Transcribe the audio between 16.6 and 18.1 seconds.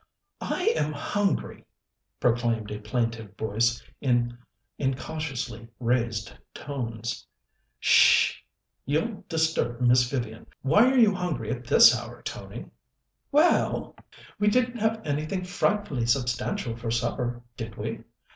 for supper, did we?